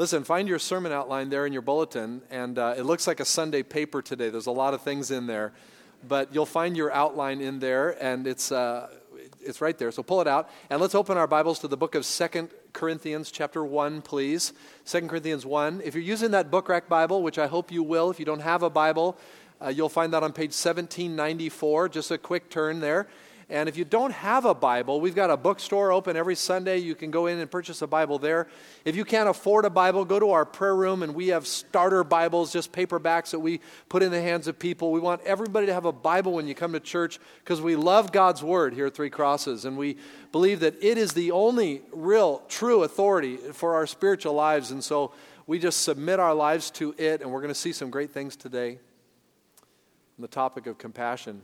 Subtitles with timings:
[0.00, 3.24] Listen, find your sermon outline there in your bulletin, and uh, it looks like a
[3.26, 4.30] Sunday paper today.
[4.30, 5.52] There's a lot of things in there,
[6.08, 8.88] but you'll find your outline in there, and it's, uh,
[9.42, 9.90] it's right there.
[9.90, 13.30] So pull it out, and let's open our Bibles to the book of Second Corinthians,
[13.30, 14.54] chapter 1, please.
[14.86, 15.82] Second Corinthians 1.
[15.84, 18.40] If you're using that book rack Bible, which I hope you will, if you don't
[18.40, 19.18] have a Bible,
[19.60, 21.90] uh, you'll find that on page 1794.
[21.90, 23.06] Just a quick turn there.
[23.50, 26.78] And if you don't have a Bible, we've got a bookstore open every Sunday.
[26.78, 28.46] You can go in and purchase a Bible there.
[28.84, 32.04] If you can't afford a Bible, go to our prayer room, and we have starter
[32.04, 34.92] Bibles, just paperbacks that we put in the hands of people.
[34.92, 38.12] We want everybody to have a Bible when you come to church because we love
[38.12, 39.96] God's Word here at Three Crosses, and we
[40.30, 44.70] believe that it is the only real, true authority for our spiritual lives.
[44.70, 45.12] And so
[45.48, 48.36] we just submit our lives to it, and we're going to see some great things
[48.36, 48.78] today
[50.16, 51.42] on the topic of compassion.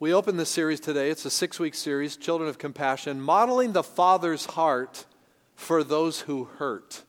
[0.00, 1.10] We open this series today.
[1.10, 5.06] It's a six week series, Children of Compassion, modeling the Father's heart
[5.56, 7.02] for those who hurt.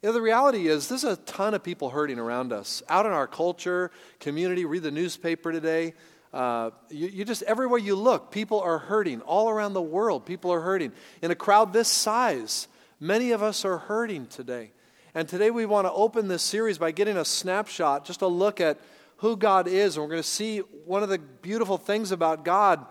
[0.00, 2.82] You know, the reality is, there's a ton of people hurting around us.
[2.88, 3.90] Out in our culture,
[4.20, 5.92] community, read the newspaper today.
[6.32, 9.20] Uh, you, you just, everywhere you look, people are hurting.
[9.20, 10.92] All around the world, people are hurting.
[11.20, 12.68] In a crowd this size,
[13.00, 14.70] many of us are hurting today.
[15.14, 18.62] And today we want to open this series by getting a snapshot, just a look
[18.62, 18.80] at
[19.22, 19.96] who God is.
[19.96, 22.84] And we're going to see one of the beautiful things about God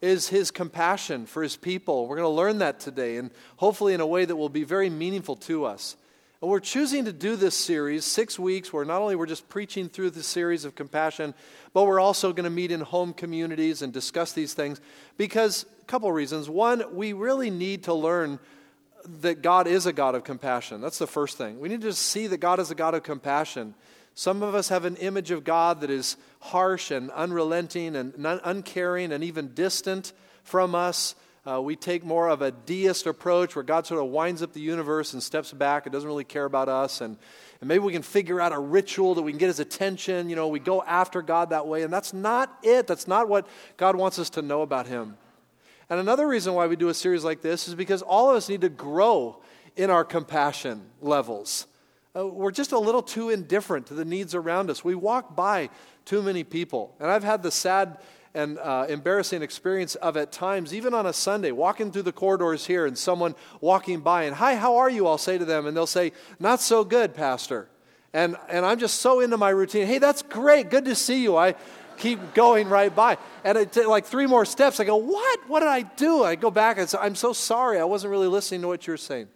[0.00, 2.06] is his compassion for his people.
[2.06, 4.90] We're going to learn that today, and hopefully in a way that will be very
[4.90, 5.96] meaningful to us.
[6.40, 9.88] And we're choosing to do this series, six weeks, where not only we're just preaching
[9.88, 11.34] through the series of compassion,
[11.72, 14.80] but we're also going to meet in home communities and discuss these things
[15.16, 16.50] because a couple of reasons.
[16.50, 18.38] One, we really need to learn
[19.22, 20.80] that God is a God of compassion.
[20.82, 21.58] That's the first thing.
[21.58, 23.74] We need to see that God is a God of compassion.
[24.18, 29.12] Some of us have an image of God that is harsh and unrelenting and uncaring
[29.12, 31.14] and even distant from us.
[31.48, 34.60] Uh, we take more of a deist approach where God sort of winds up the
[34.60, 37.00] universe and steps back and doesn't really care about us.
[37.00, 37.16] And,
[37.60, 40.28] and maybe we can figure out a ritual that we can get his attention.
[40.28, 41.84] You know, we go after God that way.
[41.84, 42.88] And that's not it.
[42.88, 43.46] That's not what
[43.76, 45.16] God wants us to know about him.
[45.88, 48.48] And another reason why we do a series like this is because all of us
[48.48, 49.40] need to grow
[49.76, 51.67] in our compassion levels
[52.18, 54.84] uh, we're just a little too indifferent to the needs around us.
[54.84, 55.70] We walk by
[56.04, 56.94] too many people.
[56.98, 57.98] And I've had the sad
[58.34, 62.66] and uh, embarrassing experience of at times, even on a Sunday, walking through the corridors
[62.66, 65.06] here and someone walking by and, Hi, how are you?
[65.06, 67.68] I'll say to them, and they'll say, Not so good, Pastor.
[68.12, 69.86] And, and I'm just so into my routine.
[69.86, 70.70] Hey, that's great.
[70.70, 71.36] Good to see you.
[71.36, 71.54] I
[71.98, 73.18] keep going right by.
[73.44, 74.80] And I take like three more steps.
[74.80, 75.48] I go, What?
[75.48, 76.24] What did I do?
[76.24, 77.78] I go back and say, I'm so sorry.
[77.78, 79.28] I wasn't really listening to what you were saying.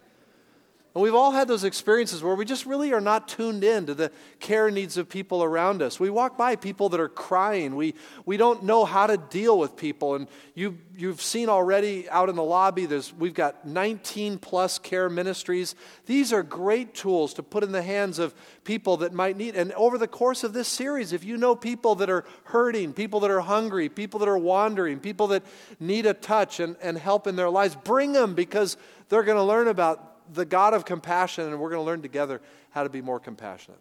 [0.95, 3.95] And we've all had those experiences where we just really are not tuned in to
[3.95, 5.99] the care needs of people around us.
[5.99, 7.75] We walk by people that are crying.
[7.75, 7.95] We,
[8.27, 10.13] we don't know how to deal with people.
[10.13, 15.09] And you, you've seen already out in the lobby, there's, we've got 19 plus care
[15.09, 15.73] ministries.
[16.05, 19.55] These are great tools to put in the hands of people that might need.
[19.55, 23.19] And over the course of this series, if you know people that are hurting, people
[23.21, 25.43] that are hungry, people that are wandering, people that
[25.79, 28.77] need a touch and, and help in their lives, bring them because
[29.09, 32.41] they're going to learn about the God of compassion, and we're going to learn together
[32.71, 33.79] how to be more compassionate.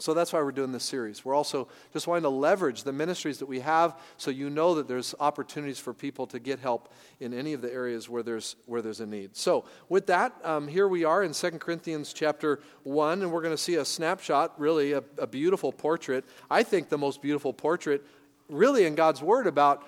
[0.00, 1.24] So that's why we're doing this series.
[1.24, 4.86] We're also just wanting to leverage the ministries that we have so you know that
[4.86, 8.80] there's opportunities for people to get help in any of the areas where there's, where
[8.80, 9.36] there's a need.
[9.36, 13.54] So, with that, um, here we are in 2 Corinthians chapter 1, and we're going
[13.54, 16.24] to see a snapshot, really, a, a beautiful portrait.
[16.48, 18.06] I think the most beautiful portrait,
[18.48, 19.84] really, in God's Word about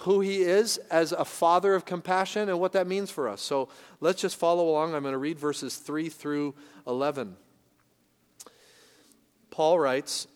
[0.00, 3.40] who he is as a father of compassion and what that means for us.
[3.40, 3.68] So
[4.00, 4.94] let's just follow along.
[4.94, 6.54] I'm going to read verses 3 through
[6.86, 7.36] 11.
[9.50, 10.26] Paul writes,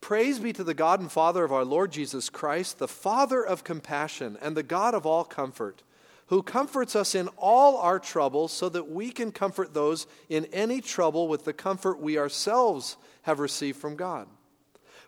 [0.00, 3.64] Praise be to the God and Father of our Lord Jesus Christ, the Father of
[3.64, 5.82] compassion and the God of all comfort,
[6.26, 10.80] who comforts us in all our troubles so that we can comfort those in any
[10.80, 14.26] trouble with the comfort we ourselves have received from God.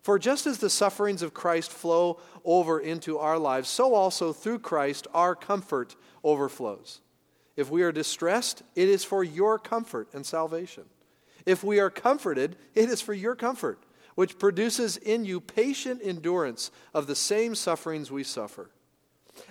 [0.04, 4.58] For just as the sufferings of Christ flow over into our lives, so also through
[4.58, 7.00] Christ our comfort overflows.
[7.56, 10.84] If we are distressed, it is for your comfort and salvation.
[11.46, 13.82] If we are comforted, it is for your comfort,
[14.14, 18.68] which produces in you patient endurance of the same sufferings we suffer.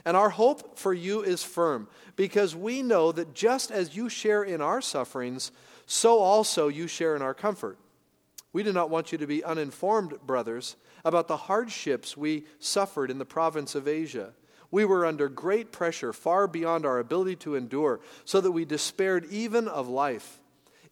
[0.06, 4.44] And our hope for you is firm, because we know that just as you share
[4.44, 5.52] in our sufferings,
[5.88, 7.80] so also you share in our comfort.
[8.54, 13.18] We do not want you to be uninformed, brothers, about the hardships we suffered in
[13.18, 14.34] the province of Asia.
[14.72, 19.26] We were under great pressure, far beyond our ability to endure, so that we despaired
[19.30, 20.40] even of life.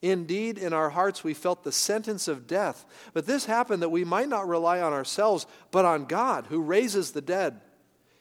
[0.01, 2.85] Indeed, in our hearts we felt the sentence of death.
[3.13, 7.11] But this happened that we might not rely on ourselves, but on God, who raises
[7.11, 7.61] the dead.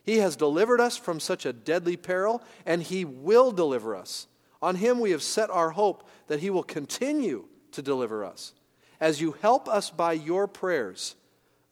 [0.02, 4.26] He has delivered us from such a deadly peril, and He will deliver us.
[4.62, 8.52] On him we have set our hope that he will continue to deliver us.
[9.00, 11.17] As you help us by your prayers,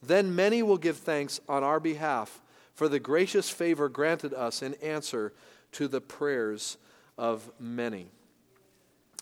[0.02, 2.40] then many will give thanks on our behalf
[2.74, 5.32] for the gracious favor granted us in answer
[5.72, 6.78] to the prayers
[7.18, 8.10] of many.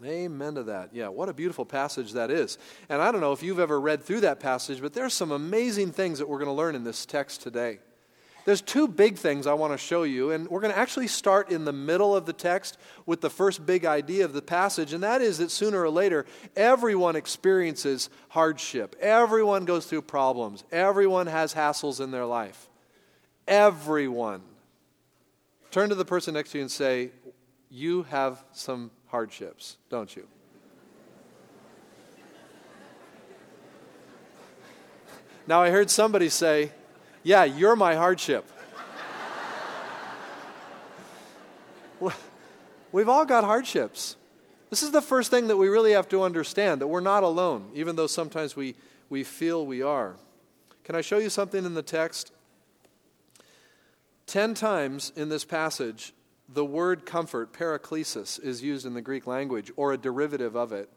[0.04, 0.90] Amen to that.
[0.92, 2.58] Yeah, what a beautiful passage that is.
[2.90, 5.92] And I don't know if you've ever read through that passage, but there's some amazing
[5.92, 7.78] things that we're going to learn in this text today.
[8.46, 11.50] There's two big things I want to show you, and we're going to actually start
[11.50, 15.02] in the middle of the text with the first big idea of the passage, and
[15.02, 18.94] that is that sooner or later, everyone experiences hardship.
[19.00, 20.62] Everyone goes through problems.
[20.70, 22.68] Everyone has hassles in their life.
[23.48, 24.42] Everyone.
[25.72, 27.10] Turn to the person next to you and say,
[27.68, 30.28] You have some hardships, don't you?
[35.48, 36.70] Now, I heard somebody say,
[37.26, 38.48] yeah, you're my hardship.
[42.92, 44.14] We've all got hardships.
[44.70, 47.72] This is the first thing that we really have to understand that we're not alone,
[47.74, 48.76] even though sometimes we,
[49.10, 50.14] we feel we are.
[50.84, 52.30] Can I show you something in the text?
[54.26, 56.14] Ten times in this passage,
[56.48, 60.88] the word comfort, paraklesis, is used in the Greek language, or a derivative of it.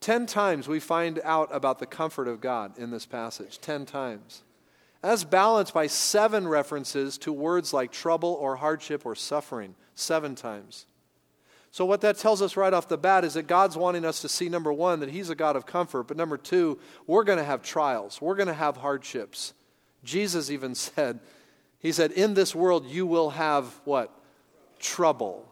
[0.00, 3.60] Ten times we find out about the comfort of God in this passage.
[3.60, 4.42] Ten times.
[5.02, 10.86] That's balanced by seven references to words like trouble or hardship or suffering, seven times.
[11.70, 14.28] So, what that tells us right off the bat is that God's wanting us to
[14.28, 17.44] see, number one, that He's a God of comfort, but number two, we're going to
[17.44, 19.54] have trials, we're going to have hardships.
[20.02, 21.20] Jesus even said,
[21.78, 24.12] He said, In this world you will have what?
[24.80, 25.48] Trouble.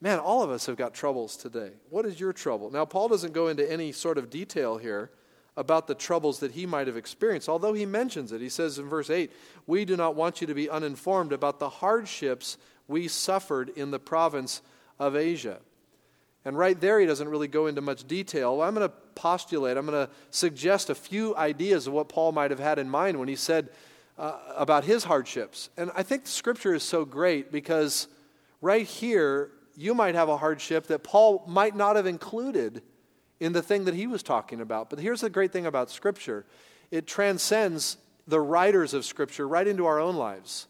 [0.00, 1.70] Man, all of us have got troubles today.
[1.88, 2.70] What is your trouble?
[2.72, 5.12] Now, Paul doesn't go into any sort of detail here
[5.56, 8.40] about the troubles that he might have experienced, although he mentions it.
[8.40, 9.30] He says in verse 8,
[9.66, 12.56] We do not want you to be uninformed about the hardships
[12.88, 14.62] we suffered in the province
[14.98, 15.58] of Asia.
[16.44, 18.62] And right there, he doesn't really go into much detail.
[18.62, 22.50] I'm going to postulate, I'm going to suggest a few ideas of what Paul might
[22.50, 23.68] have had in mind when he said
[24.18, 25.70] uh, about his hardships.
[25.76, 28.08] And I think scripture is so great because
[28.60, 32.82] right here, you might have a hardship that Paul might not have included
[33.42, 34.88] in the thing that he was talking about.
[34.88, 36.46] But here's the great thing about Scripture
[36.92, 37.96] it transcends
[38.28, 40.68] the writers of Scripture right into our own lives.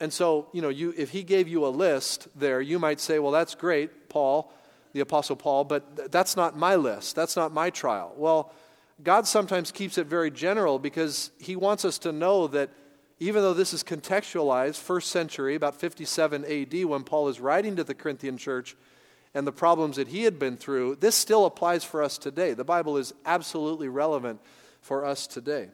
[0.00, 3.18] And so, you know, you, if he gave you a list there, you might say,
[3.18, 4.52] well, that's great, Paul,
[4.92, 7.16] the Apostle Paul, but th- that's not my list.
[7.16, 8.12] That's not my trial.
[8.16, 8.52] Well,
[9.02, 12.70] God sometimes keeps it very general because he wants us to know that
[13.18, 17.84] even though this is contextualized, first century, about 57 AD, when Paul is writing to
[17.84, 18.76] the Corinthian church,
[19.34, 22.54] and the problems that he had been through, this still applies for us today.
[22.54, 24.40] The Bible is absolutely relevant
[24.80, 25.68] for us today.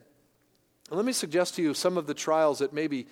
[0.89, 3.07] And let me suggest to you some of the trials that maybe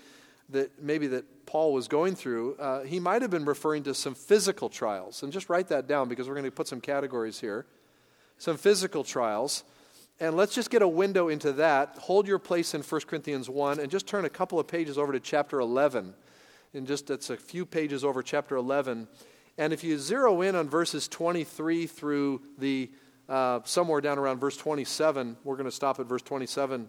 [0.49, 2.57] that maybe that Paul was going through.
[2.57, 6.09] Uh, he might have been referring to some physical trials, and just write that down
[6.09, 7.67] because we're going to put some categories here.
[8.39, 9.65] Some physical trials.
[10.21, 11.97] And let's just get a window into that.
[11.99, 15.13] Hold your place in 1 Corinthians 1 and just turn a couple of pages over
[15.13, 16.15] to chapter 11.
[16.75, 19.09] And just that's a few pages over chapter 11.
[19.59, 22.91] And if you zero in on verses 23 through the
[23.29, 26.89] uh, somewhere down around verse 27, we're going to stop at verse 27.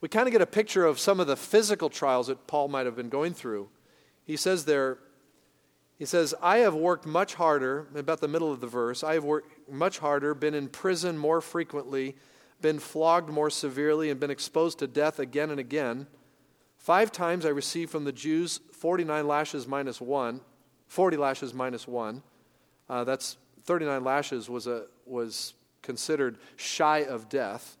[0.00, 2.86] We kind of get a picture of some of the physical trials that Paul might
[2.86, 3.68] have been going through.
[4.24, 4.98] He says there,
[5.98, 9.24] he says, I have worked much harder, about the middle of the verse, I have
[9.24, 12.16] worked much harder, been in prison more frequently,
[12.60, 16.06] been flogged more severely, and been exposed to death again and again.
[16.76, 20.40] Five times I received from the Jews 49 lashes minus one.
[20.88, 22.22] 40 lashes minus one.
[22.88, 27.76] Uh, that's 39 lashes was, a, was considered shy of death.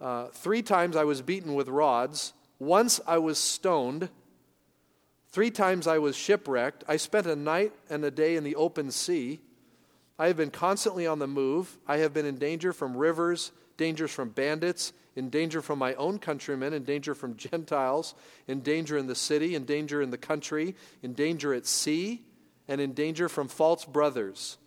[0.00, 2.32] Uh, three times I was beaten with rods.
[2.58, 4.08] Once I was stoned.
[5.30, 6.84] Three times I was shipwrecked.
[6.86, 9.40] I spent a night and a day in the open sea.
[10.18, 11.76] I have been constantly on the move.
[11.88, 16.18] I have been in danger from rivers, dangers from bandits, in danger from my own
[16.18, 18.14] countrymen, in danger from Gentiles,
[18.48, 22.22] in danger in the city, in danger in the country, in danger at sea,
[22.66, 24.58] and in danger from false brothers.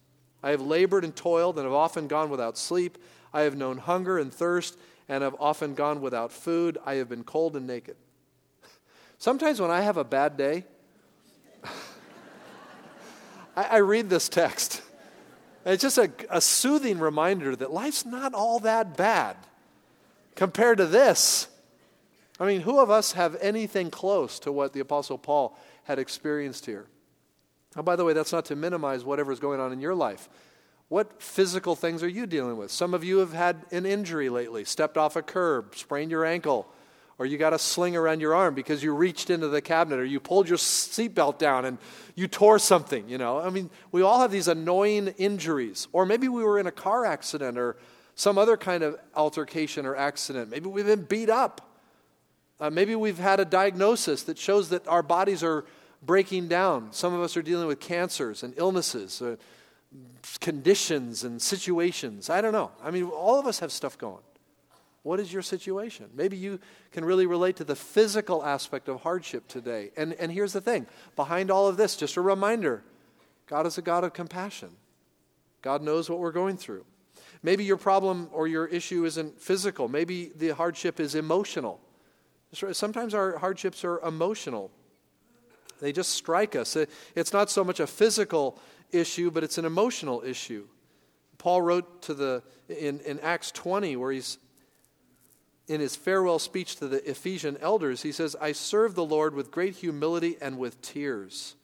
[0.41, 2.97] I have labored and toiled and have often gone without sleep.
[3.33, 4.77] I have known hunger and thirst
[5.09, 6.77] and have often gone without food.
[6.85, 7.97] I have been cold and naked.
[9.17, 10.63] Sometimes when I have a bad day,
[13.55, 14.81] I, I, read this text.
[15.65, 19.35] it's just a, a soothing reminder that life's not all that bad
[20.37, 21.49] compared to this.
[22.39, 26.65] I mean, who of us have anything close to what the Apostle Paul had experienced
[26.65, 26.85] here?
[27.75, 30.29] Now, by the way, that's not to minimize whatever's going on in your life.
[30.89, 32.71] What physical things are you dealing with?
[32.71, 36.67] Some of you have had an injury lately, stepped off a curb, sprained your ankle,
[37.17, 40.05] or you got a sling around your arm because you reached into the cabinet or
[40.05, 41.79] you pulled your seatbelt down and
[42.15, 43.39] you tore something, you know.
[43.39, 45.87] I mean, we all have these annoying injuries.
[45.91, 47.75] Or maybe we were in a car accident or
[48.17, 50.49] some other kind of altercation or accident.
[50.49, 51.61] Maybe we've been beat up.
[52.59, 55.65] Uh, maybe we've had a diagnosis that shows that our bodies are
[56.01, 56.91] breaking down.
[56.91, 59.35] Some of us are dealing with cancers and illnesses, uh,
[60.41, 62.31] conditions and situations.
[62.31, 62.71] I don't know.
[62.83, 64.23] I mean, all of us have stuff going.
[65.03, 66.07] What is your situation?
[66.15, 66.59] Maybe you
[66.91, 69.91] can really relate to the physical aspect of hardship today.
[69.95, 72.83] And, and here's the thing behind all of this, just a reminder
[73.45, 74.69] God is a God of compassion.
[75.61, 76.83] God knows what we're going through.
[77.43, 81.79] Maybe your problem or your issue isn't physical, maybe the hardship is emotional.
[82.71, 84.71] Sometimes our hardships are emotional,
[85.79, 86.75] they just strike us.
[87.15, 88.59] It's not so much a physical
[88.91, 90.67] issue, but it's an emotional issue.
[91.37, 94.39] Paul wrote to the in, in Acts 20, where he's
[95.67, 99.51] in his farewell speech to the Ephesian elders, he says, I serve the Lord with
[99.51, 101.55] great humility and with tears,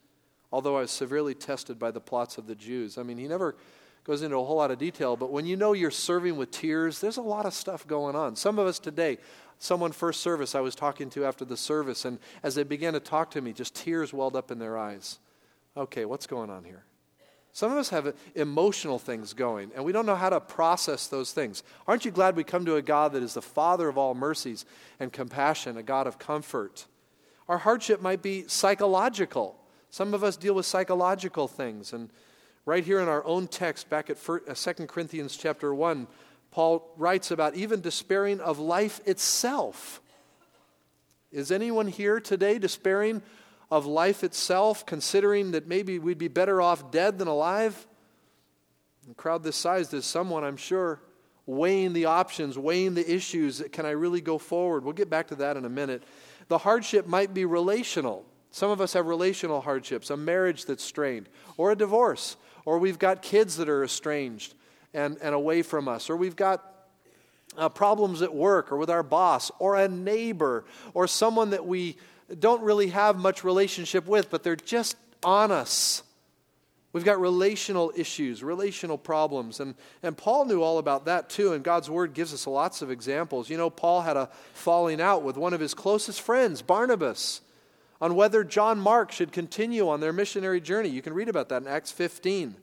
[0.51, 2.97] although I was severely tested by the plots of the Jews.
[2.97, 3.55] I mean, he never
[4.03, 6.99] goes into a whole lot of detail, but when you know you're serving with tears,
[6.99, 8.35] there's a lot of stuff going on.
[8.35, 9.17] Some of us today,
[9.59, 12.99] someone first service I was talking to after the service, and as they began to
[12.99, 15.19] talk to me, just tears welled up in their eyes.
[15.77, 16.83] Okay, what's going on here?
[17.53, 21.31] Some of us have emotional things going, and we don't know how to process those
[21.31, 21.63] things.
[21.87, 24.65] Aren't you glad we come to a God that is the Father of all mercies
[24.99, 26.87] and compassion, a God of comfort?
[27.47, 29.55] Our hardship might be psychological.
[29.91, 31.93] Some of us deal with psychological things.
[31.93, 32.09] And
[32.65, 36.07] right here in our own text, back at 2 uh, Corinthians chapter 1,
[36.51, 40.01] Paul writes about even despairing of life itself.
[41.31, 43.21] Is anyone here today despairing
[43.71, 47.87] of life itself, considering that maybe we'd be better off dead than alive?
[49.09, 51.01] A crowd this size, there's someone, I'm sure,
[51.45, 53.61] weighing the options, weighing the issues.
[53.71, 54.85] Can I really go forward?
[54.85, 56.03] We'll get back to that in a minute.
[56.47, 58.25] The hardship might be relational.
[58.51, 61.27] Some of us have relational hardships, a marriage that's strained,
[61.57, 64.53] or a divorce, or we've got kids that are estranged
[64.93, 66.63] and, and away from us, or we've got
[67.57, 71.97] uh, problems at work or with our boss, or a neighbor, or someone that we
[72.39, 76.03] don't really have much relationship with, but they're just on us.
[76.93, 79.59] We've got relational issues, relational problems.
[79.59, 82.91] And, and Paul knew all about that too, and God's word gives us lots of
[82.91, 83.49] examples.
[83.49, 87.41] You know, Paul had a falling out with one of his closest friends, Barnabas,
[88.03, 90.89] on whether John Mark should continue on their missionary journey.
[90.89, 92.57] You can read about that in Acts 15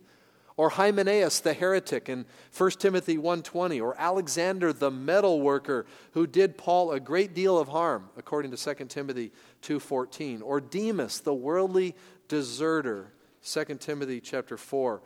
[0.59, 6.59] or Hymenaeus the heretic in 1 Timothy 1:20 or Alexander the metal worker who did
[6.59, 9.33] Paul a great deal of harm according to 2 Timothy
[9.63, 11.97] 2:14 or Demas the worldly
[12.29, 15.01] deserter 2 Timothy chapter 4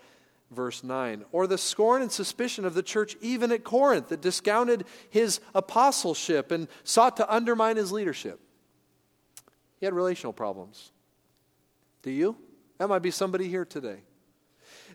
[0.50, 4.84] verse 9 or the scorn and suspicion of the church even at Corinth that discounted
[5.08, 8.40] his apostleship and sought to undermine his leadership
[9.84, 10.92] he had relational problems
[12.02, 12.36] do you
[12.78, 13.98] that might be somebody here today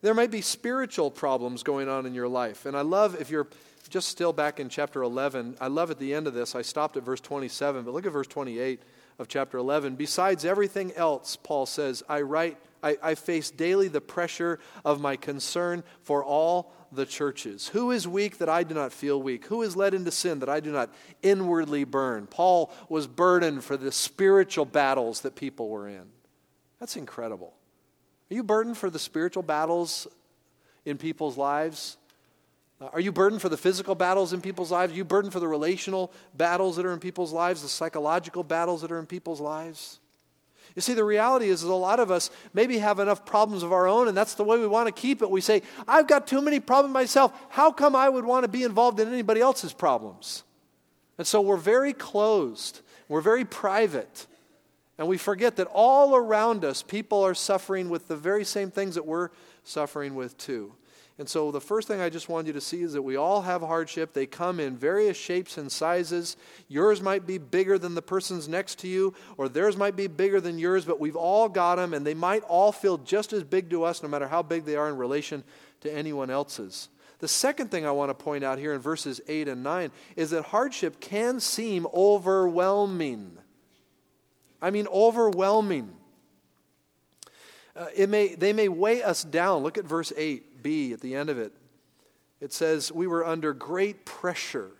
[0.01, 2.65] there might be spiritual problems going on in your life.
[2.65, 3.47] And I love, if you're
[3.89, 6.95] just still back in chapter 11, I love at the end of this, I stopped
[6.97, 8.81] at verse 27, but look at verse 28
[9.17, 9.95] of chapter 11.
[9.95, 15.15] Besides everything else, Paul says, I write, I, I face daily the pressure of my
[15.15, 17.67] concern for all the churches.
[17.69, 19.45] Who is weak that I do not feel weak?
[19.45, 20.89] Who is led into sin that I do not
[21.21, 22.27] inwardly burn?
[22.27, 26.03] Paul was burdened for the spiritual battles that people were in.
[26.79, 27.53] That's incredible.
[28.31, 30.07] Are you burdened for the spiritual battles
[30.85, 31.97] in people's lives?
[32.81, 34.93] Are you burdened for the physical battles in people's lives?
[34.93, 38.81] Are you burdened for the relational battles that are in people's lives, the psychological battles
[38.81, 39.99] that are in people's lives?
[40.79, 43.85] You see, the reality is, a lot of us maybe have enough problems of our
[43.85, 45.29] own, and that's the way we want to keep it.
[45.29, 47.33] We say, I've got too many problems myself.
[47.49, 50.45] How come I would want to be involved in anybody else's problems?
[51.17, 54.25] And so we're very closed, we're very private.
[54.97, 58.95] And we forget that all around us, people are suffering with the very same things
[58.95, 59.31] that we're
[59.65, 60.71] suffering with too.
[61.19, 63.41] And so, the first thing I just wanted you to see is that we all
[63.41, 64.13] have hardship.
[64.13, 66.37] They come in various shapes and sizes.
[66.69, 70.39] Yours might be bigger than the person's next to you, or theirs might be bigger
[70.39, 73.69] than yours, but we've all got them, and they might all feel just as big
[73.71, 75.43] to us, no matter how big they are in relation
[75.81, 76.87] to anyone else's.
[77.19, 80.29] The second thing I want to point out here in verses 8 and 9 is
[80.29, 83.37] that hardship can seem overwhelming.
[84.61, 85.91] I mean, overwhelming.
[87.75, 89.63] Uh, it may, they may weigh us down.
[89.63, 90.13] Look at verse
[90.63, 91.53] 8b at the end of it.
[92.39, 94.71] It says, We were under great pressure,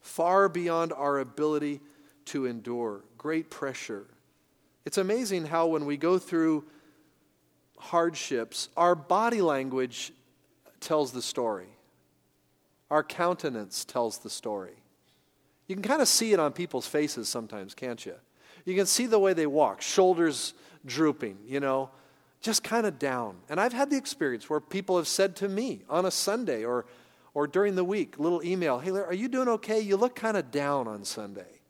[0.00, 1.80] far beyond our ability
[2.26, 3.02] to endure.
[3.18, 4.06] Great pressure.
[4.84, 6.64] It's amazing how, when we go through
[7.78, 10.12] hardships, our body language
[10.80, 11.68] tells the story,
[12.90, 14.74] our countenance tells the story.
[15.66, 18.14] You can kind of see it on people's faces sometimes, can't you?
[18.66, 21.90] You can see the way they walk, shoulders drooping, you know,
[22.44, 23.36] just kind of down.
[23.48, 26.84] And I've had the experience where people have said to me on a Sunday or,
[27.32, 29.80] or during the week, little email, hey, are you doing okay?
[29.80, 31.60] You look kind of down on Sunday.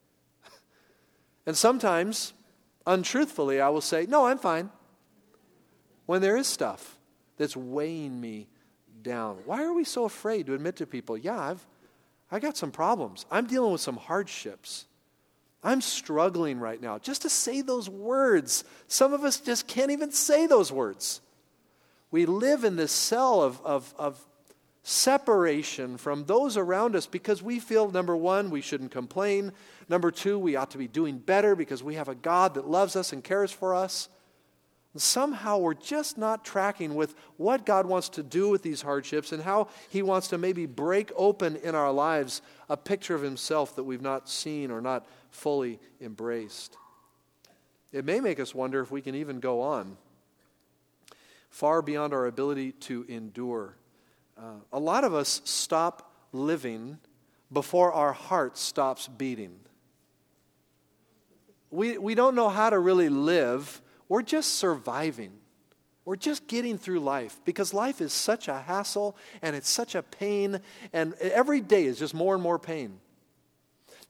[1.47, 2.33] and sometimes,
[2.87, 4.69] untruthfully, I will say, no, I'm fine.
[6.07, 6.99] When there is stuff
[7.37, 8.49] that's weighing me
[9.01, 9.39] down.
[9.45, 11.65] Why are we so afraid to admit to people, yeah, I've,
[12.33, 13.27] I got some problems.
[13.31, 14.87] I'm dealing with some hardships.
[15.65, 16.99] I'm struggling right now.
[16.99, 21.23] Just to say those words, some of us just can't even say those words.
[22.11, 24.25] We live in this cell of, of, of
[24.83, 29.53] separation from those around us because we feel, number one, we shouldn't complain.
[29.89, 32.95] Number two, we ought to be doing better because we have a God that loves
[32.95, 34.11] us and cares for us.
[34.97, 39.43] Somehow we're just not tracking with what God wants to do with these hardships and
[39.43, 43.85] how He wants to maybe break open in our lives a picture of Himself that
[43.85, 46.77] we've not seen or not fully embraced.
[47.93, 49.97] It may make us wonder if we can even go on
[51.55, 53.77] far beyond our ability to endure.
[54.37, 56.99] Uh, a lot of us stop living
[57.53, 59.55] before our heart stops beating.
[61.71, 65.33] We, we don't know how to really live we're just surviving.
[66.05, 70.03] We're just getting through life because life is such a hassle and it's such a
[70.03, 70.61] pain,
[70.93, 73.01] and every day is just more and more pain.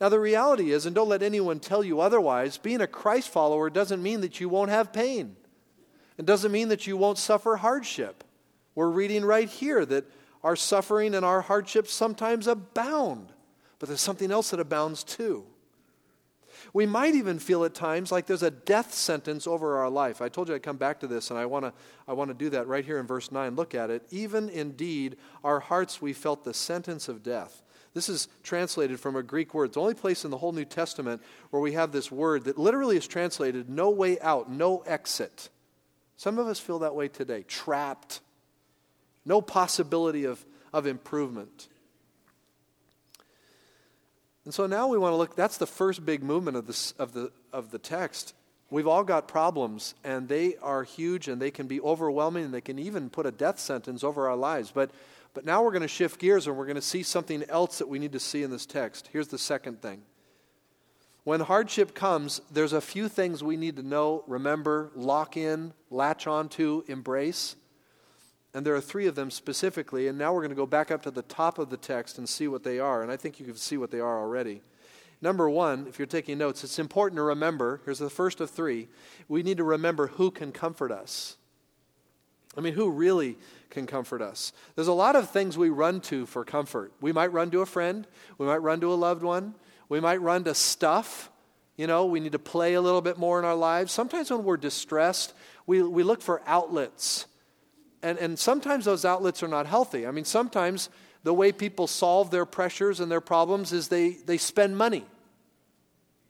[0.00, 3.70] Now, the reality is, and don't let anyone tell you otherwise, being a Christ follower
[3.70, 5.36] doesn't mean that you won't have pain.
[6.18, 8.24] It doesn't mean that you won't suffer hardship.
[8.74, 10.04] We're reading right here that
[10.42, 13.28] our suffering and our hardships sometimes abound,
[13.78, 15.44] but there's something else that abounds too.
[16.72, 20.20] We might even feel at times like there's a death sentence over our life.
[20.20, 21.72] I told you I'd come back to this, and I want to
[22.08, 23.54] I wanna do that right here in verse 9.
[23.56, 24.02] Look at it.
[24.10, 27.62] Even indeed, our hearts we felt the sentence of death.
[27.94, 29.66] This is translated from a Greek word.
[29.66, 32.58] It's the only place in the whole New Testament where we have this word that
[32.58, 35.48] literally is translated no way out, no exit.
[36.16, 38.20] Some of us feel that way today, trapped,
[39.24, 41.68] no possibility of, of improvement.
[44.44, 47.12] And so now we want to look, that's the first big movement of, this, of,
[47.12, 48.34] the, of the text.
[48.70, 52.60] We've all got problems, and they are huge, and they can be overwhelming, and they
[52.60, 54.70] can even put a death sentence over our lives.
[54.70, 54.90] But,
[55.32, 57.88] but now we're going to shift gears, and we're going to see something else that
[57.88, 59.08] we need to see in this text.
[59.12, 60.02] Here's the second thing.
[61.24, 66.26] When hardship comes, there's a few things we need to know, remember, lock in, latch
[66.26, 67.56] on to, embrace.
[68.54, 70.06] And there are three of them specifically.
[70.06, 72.28] And now we're going to go back up to the top of the text and
[72.28, 73.02] see what they are.
[73.02, 74.62] And I think you can see what they are already.
[75.20, 78.88] Number one, if you're taking notes, it's important to remember here's the first of three.
[79.28, 81.36] We need to remember who can comfort us.
[82.56, 83.36] I mean, who really
[83.70, 84.52] can comfort us?
[84.76, 86.92] There's a lot of things we run to for comfort.
[87.00, 88.06] We might run to a friend,
[88.38, 89.54] we might run to a loved one,
[89.88, 91.30] we might run to stuff.
[91.76, 93.90] You know, we need to play a little bit more in our lives.
[93.90, 95.34] Sometimes when we're distressed,
[95.66, 97.26] we, we look for outlets
[98.04, 100.06] and, and sometimes those outlets are not healthy.
[100.06, 100.90] I mean, sometimes
[101.22, 105.06] the way people solve their pressures and their problems is they, they spend money.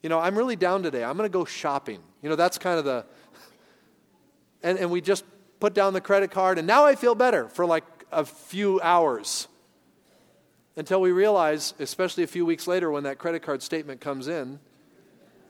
[0.00, 1.02] You know, I'm really down today.
[1.02, 1.98] I'm going to go shopping.
[2.22, 3.04] You know, that's kind of the.
[4.62, 5.26] And, and we just
[5.60, 9.46] put down the credit card, and now I feel better for like a few hours.
[10.74, 14.58] Until we realize, especially a few weeks later when that credit card statement comes in,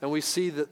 [0.03, 0.69] and we see that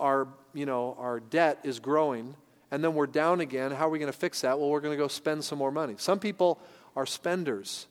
[0.00, 2.36] our, you know, our debt is growing
[2.74, 3.70] and then we're down again.
[3.70, 4.58] How are we going to fix that?
[4.58, 5.94] Well, we're going to go spend some more money.
[5.96, 6.60] Some people
[6.96, 7.86] are spenders.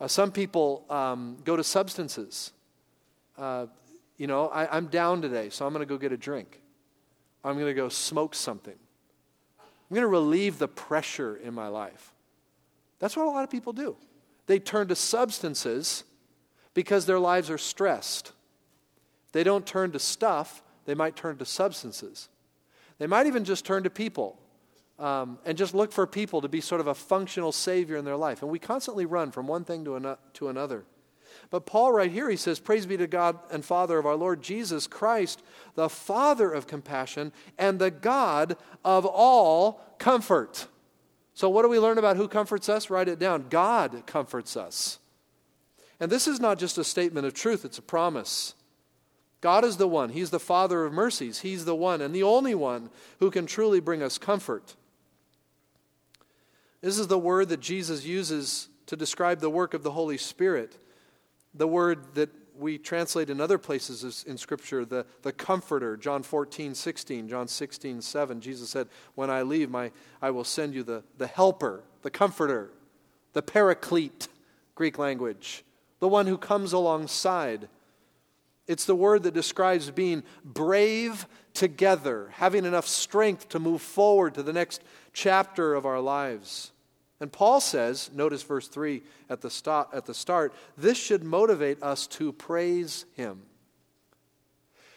[0.00, 2.52] Uh, some people um, go to substances.
[3.38, 3.66] Uh,
[4.16, 6.60] you know, I, I'm down today, so I'm going to go get a drink.
[7.44, 8.74] I'm going to go smoke something.
[9.60, 12.12] I'm going to relieve the pressure in my life.
[12.98, 13.96] That's what a lot of people do.
[14.46, 16.02] They turn to substances
[16.74, 18.32] because their lives are stressed.
[19.30, 22.28] They don't turn to stuff, they might turn to substances.
[22.98, 24.38] They might even just turn to people
[24.98, 28.16] um, and just look for people to be sort of a functional savior in their
[28.16, 28.42] life.
[28.42, 30.84] And we constantly run from one thing to, an- to another.
[31.50, 34.42] But Paul, right here, he says, Praise be to God and Father of our Lord
[34.42, 35.42] Jesus Christ,
[35.74, 40.66] the Father of compassion and the God of all comfort.
[41.34, 42.88] So, what do we learn about who comforts us?
[42.88, 43.46] Write it down.
[43.50, 44.98] God comforts us.
[46.00, 48.54] And this is not just a statement of truth, it's a promise.
[49.40, 50.10] God is the one.
[50.10, 51.40] He's the Father of mercies.
[51.40, 54.74] He's the one and the only one who can truly bring us comfort.
[56.80, 60.78] This is the word that Jesus uses to describe the work of the Holy Spirit.
[61.54, 66.74] The word that we translate in other places in Scripture, the, the Comforter, John 14,
[66.74, 68.40] 16, John 16, 7.
[68.40, 69.90] Jesus said, When I leave, my,
[70.22, 72.70] I will send you the, the Helper, the Comforter,
[73.32, 74.28] the Paraclete,
[74.74, 75.64] Greek language,
[76.00, 77.68] the one who comes alongside
[78.66, 84.42] It's the word that describes being brave together, having enough strength to move forward to
[84.42, 86.72] the next chapter of our lives.
[87.20, 91.82] And Paul says, notice verse 3 at the, start, at the start, this should motivate
[91.82, 93.42] us to praise him.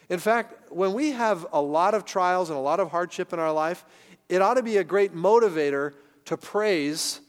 [0.09, 3.39] In fact, when we have a lot of trials and a lot of hardship in
[3.39, 3.85] our life,
[4.27, 5.93] it ought to be a great motivator
[6.25, 7.21] to praise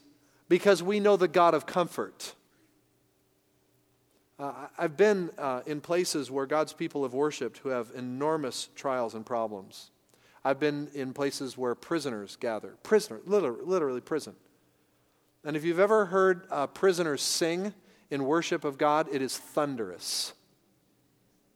[0.48, 2.34] because we know the God of comfort.
[4.40, 9.14] Uh, I've been uh, in places where God's people have worshiped who have enormous trials
[9.14, 9.90] and problems.
[10.42, 12.74] I've been in places where prisoners gather.
[12.82, 14.34] Prisoner, literally, literally prison.
[15.44, 17.74] And if you've ever heard uh, prisoners sing
[18.10, 20.32] in worship of God, it is thunderous.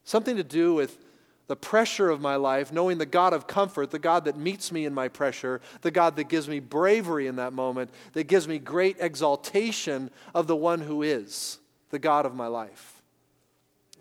[0.04, 0.98] Something to do with
[1.46, 4.84] the pressure of my life, knowing the God of comfort, the God that meets me
[4.84, 8.58] in my pressure, the God that gives me bravery in that moment, that gives me
[8.58, 11.58] great exaltation of the one who is
[11.94, 13.00] the God of my life.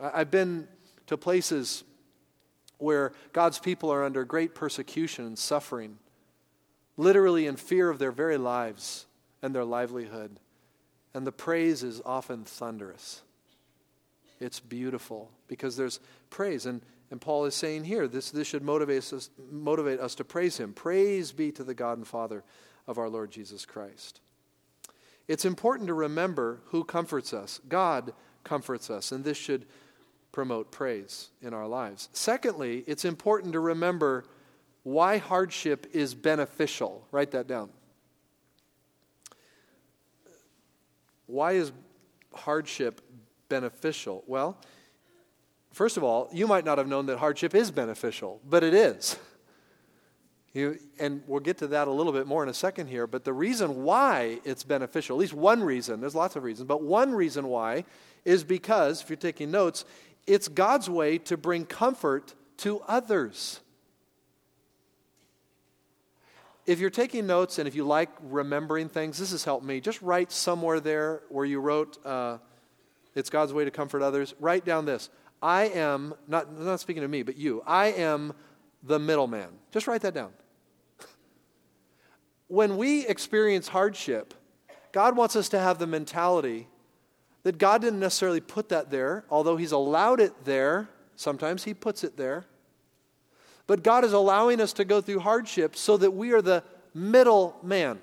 [0.01, 0.67] I've been
[1.05, 1.83] to places
[2.79, 5.99] where God's people are under great persecution and suffering,
[6.97, 9.05] literally in fear of their very lives
[9.43, 10.39] and their livelihood.
[11.13, 13.21] And the praise is often thunderous.
[14.39, 15.99] It's beautiful because there's
[16.31, 16.65] praise.
[16.65, 20.57] And, and Paul is saying here this, this should motivate us, motivate us to praise
[20.57, 20.73] him.
[20.73, 22.43] Praise be to the God and Father
[22.87, 24.19] of our Lord Jesus Christ.
[25.27, 27.59] It's important to remember who comforts us.
[27.67, 29.65] God comforts us, and this should
[30.31, 32.09] promote praise in our lives.
[32.11, 34.25] Secondly, it's important to remember
[34.83, 37.07] why hardship is beneficial.
[37.11, 37.69] Write that down.
[41.27, 41.71] Why is
[42.33, 42.99] hardship
[43.47, 44.23] beneficial?
[44.27, 44.57] Well,
[45.71, 49.17] first of all, you might not have known that hardship is beneficial, but it is.
[50.53, 53.23] You, and we'll get to that a little bit more in a second here, but
[53.23, 57.13] the reason why it's beneficial, at least one reason, there's lots of reasons, but one
[57.13, 57.85] reason why
[58.23, 59.83] is because, if you're taking notes,
[60.27, 63.61] it's God's way to bring comfort to others.
[66.67, 69.81] If you're taking notes and if you like remembering things, this has helped me.
[69.81, 72.37] Just write somewhere there where you wrote, uh,
[73.15, 74.33] It's God's way to comfort others.
[74.39, 75.09] Write down this
[75.41, 78.33] I am, not, not speaking to me, but you, I am
[78.83, 79.49] the middleman.
[79.71, 80.31] Just write that down.
[82.53, 84.35] When we experience hardship,
[84.91, 86.67] God wants us to have the mentality
[87.41, 90.87] that God didn't necessarily put that there, although He's allowed it there.
[91.15, 92.45] Sometimes He puts it there.
[93.65, 96.63] But God is allowing us to go through hardship so that we are the
[96.93, 97.97] middle man.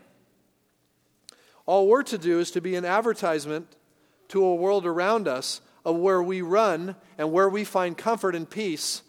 [1.65, 3.77] All we're to do is to be an advertisement
[4.31, 8.51] to a world around us of where we run and where we find comfort and
[8.51, 9.03] peace,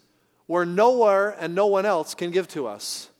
[0.46, 3.11] where nowhere and no one else can give to us.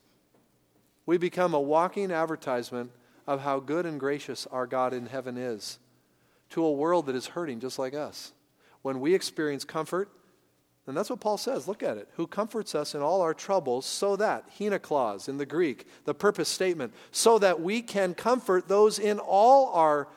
[1.06, 2.90] We become a walking advertisement
[3.26, 5.78] of how good and gracious our God in heaven is
[6.50, 8.32] to a world that is hurting just like us.
[8.82, 10.10] When we experience comfort,
[10.86, 11.68] and that's what Paul says.
[11.68, 12.08] Look at it.
[12.16, 16.14] Who comforts us in all our troubles, so that, hina clause in the Greek, the
[16.14, 20.08] purpose statement, so that we can comfort those in all our,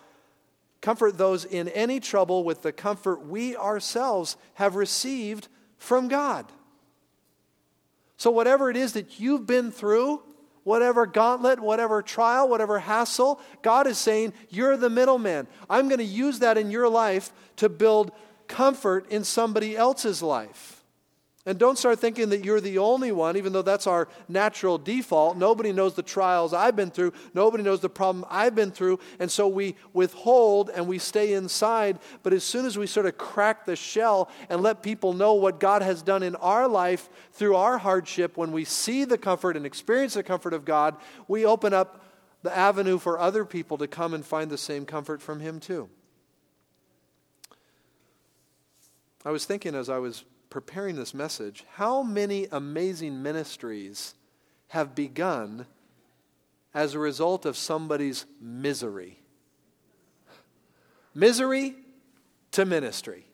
[0.81, 6.51] comfort those in any trouble with the comfort we ourselves have received from God.
[8.17, 10.23] So, whatever it is that you've been through,
[10.65, 15.47] whatever gauntlet, whatever trial, whatever hassle, God is saying, You're the middleman.
[15.69, 18.11] I'm going to use that in your life to build
[18.47, 20.74] comfort in somebody else's life.
[21.47, 25.37] And don't start thinking that you're the only one, even though that's our natural default.
[25.37, 27.13] Nobody knows the trials I've been through.
[27.35, 28.99] Nobody knows the problem I've been through.
[29.19, 31.99] And so we withhold and we stay inside.
[32.23, 35.59] But as soon as we sort of crack the shell and let people know what
[35.59, 39.67] God has done in our life through our hardship, when we see the comfort and
[39.67, 40.95] experience the comfort of God,
[41.27, 42.03] we open up
[42.41, 45.89] the avenue for other people to come and find the same comfort from Him too.
[49.23, 50.23] I was thinking as I was
[50.55, 54.15] preparing this message, how many amazing ministries
[54.69, 55.65] have begun
[56.73, 59.19] as a result of somebody's misery?
[61.13, 61.75] Misery
[62.51, 63.25] to ministry.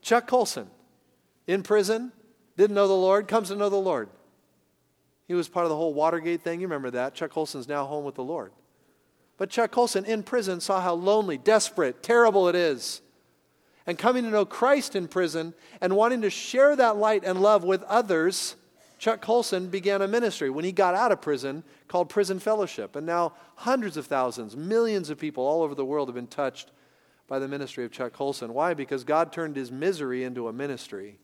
[0.00, 0.70] Chuck Colson,
[1.46, 2.10] in prison,
[2.56, 4.08] didn't know the Lord, comes to know the Lord.
[5.28, 6.62] He was part of the whole Watergate thing.
[6.62, 7.12] You remember that.
[7.14, 8.50] Chuck Colson's now home with the Lord.
[9.36, 13.02] But Chuck Colson in prison saw how lonely, desperate, terrible it is
[13.86, 17.64] and coming to know Christ in prison and wanting to share that light and love
[17.64, 18.56] with others,
[18.98, 22.96] Chuck Colson began a ministry when he got out of prison called Prison Fellowship.
[22.96, 26.70] And now hundreds of thousands, millions of people all over the world have been touched
[27.28, 28.54] by the ministry of Chuck Colson.
[28.54, 28.74] Why?
[28.74, 31.18] Because God turned his misery into a ministry.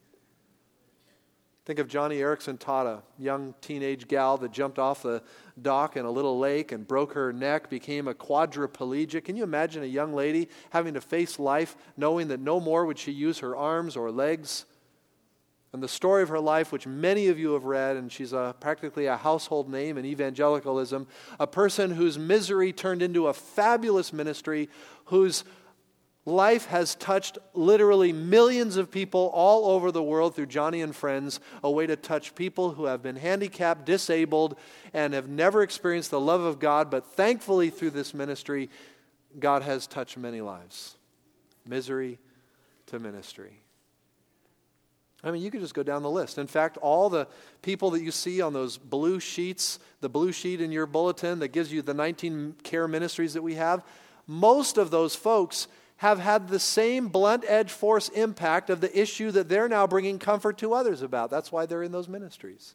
[1.64, 5.22] Think of Joni Eareckson Tada, young teenage gal that jumped off the
[5.60, 9.24] dock in a little lake and broke her neck, became a quadriplegic.
[9.24, 12.98] Can you imagine a young lady having to face life knowing that no more would
[12.98, 14.64] she use her arms or legs?
[15.72, 18.56] And the story of her life, which many of you have read, and she's a,
[18.58, 21.06] practically a household name in evangelicalism,
[21.38, 24.68] a person whose misery turned into a fabulous ministry,
[25.06, 25.44] whose
[26.24, 31.40] Life has touched literally millions of people all over the world through Joni and Friends,
[31.64, 34.56] a way to touch people who have been handicapped, disabled,
[34.94, 36.90] and have never experienced the love of God.
[36.90, 38.70] But thankfully, through this ministry,
[39.40, 40.96] God has touched many lives.
[41.66, 42.20] Misery
[42.86, 43.58] to ministry.
[45.24, 46.38] I mean, you could just go down the list.
[46.38, 47.26] In fact, all the
[47.62, 51.48] people that you see on those blue sheets, the blue sheet in your bulletin that
[51.48, 53.84] gives you the 19 care ministries that we have,
[54.26, 55.68] most of those folks
[56.02, 60.18] have had the same blunt edge force impact of the issue that they're now bringing
[60.18, 61.30] comfort to others about.
[61.30, 62.74] That's why they're in those ministries.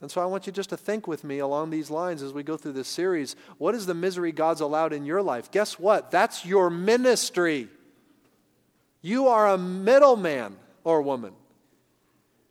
[0.00, 2.44] And so I want you just to think with me along these lines as we
[2.44, 3.34] go through this series.
[3.58, 5.50] What is the misery God's allowed in your life?
[5.50, 6.12] Guess what?
[6.12, 7.66] That's your ministry.
[9.00, 11.32] You are a middleman or woman.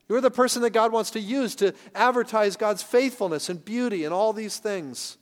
[0.09, 4.13] You're the person that God wants to use to advertise God's faithfulness and beauty and
[4.13, 5.17] all these things.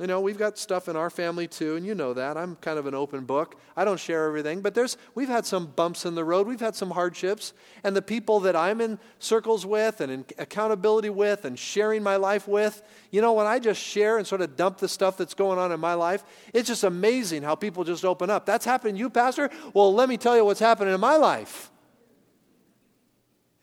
[0.00, 2.36] You know, we've got stuff in our family too, and you know that.
[2.36, 3.60] I'm kind of an open book.
[3.76, 6.48] I don't share everything, but there's we've had some bumps in the road.
[6.48, 7.52] We've had some hardships,
[7.84, 12.16] and the people that I'm in circles with and in accountability with and sharing my
[12.16, 15.34] life with, you know, when I just share and sort of dump the stuff that's
[15.34, 18.46] going on in my life, it's just amazing how people just open up.
[18.46, 19.48] That's happened to you, pastor?
[19.74, 21.70] Well, let me tell you what's happening in my life.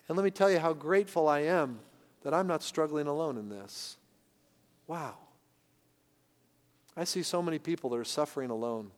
[0.07, 1.81] And let me tell you how grateful I am
[2.23, 3.97] that I'm not struggling alone in this.
[4.87, 5.15] Wow.
[6.95, 8.91] I see so many people that are suffering alone.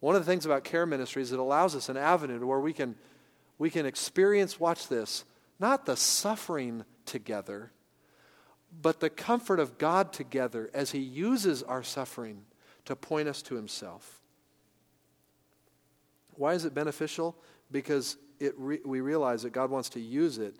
[0.00, 2.60] One of the things about care ministry is it allows us an avenue to where
[2.60, 2.94] we can,
[3.58, 5.24] we can experience, watch this,
[5.58, 7.72] not the suffering together,
[8.82, 12.44] but the comfort of God together as He uses our suffering
[12.84, 14.20] to point us to Himself.
[16.34, 17.36] Why is it beneficial?
[17.70, 20.54] Because it re- we realize that God wants to use it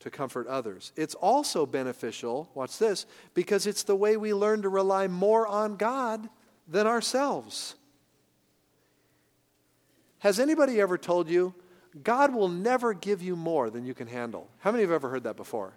[0.00, 0.92] to comfort others.
[0.96, 5.76] It's also beneficial, watch this, because it's the way we learn to rely more on
[5.76, 6.28] God
[6.66, 7.74] than ourselves.
[10.20, 11.54] Has anybody ever told you,
[12.02, 14.48] God will never give you more than you can handle?
[14.58, 15.72] How many have ever heard that before?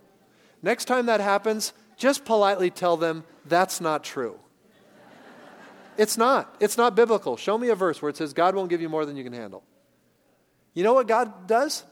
[0.61, 4.39] Next time that happens, just politely tell them that's not true.
[5.97, 6.55] It's not.
[6.59, 7.37] It's not biblical.
[7.37, 9.33] Show me a verse where it says God won't give you more than you can
[9.33, 9.63] handle.
[10.73, 11.83] You know what God does?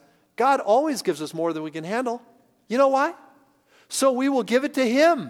[0.42, 2.20] God always gives us more than we can handle.
[2.68, 3.14] You know why?
[3.90, 5.30] So we will give it to Him.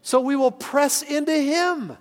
[0.00, 1.96] So we will press into Him.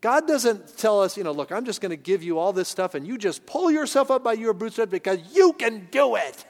[0.00, 2.68] God doesn't tell us, you know, look, I'm just going to give you all this
[2.68, 6.44] stuff and you just pull yourself up by your bootstraps because you can do it.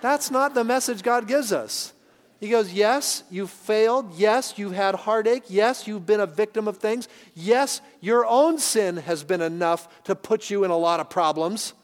[0.00, 1.92] That's not the message God gives us.
[2.40, 4.14] He goes, Yes, you failed.
[4.16, 5.44] Yes, you've had heartache.
[5.46, 7.06] Yes, you've been a victim of things.
[7.36, 11.74] Yes, your own sin has been enough to put you in a lot of problems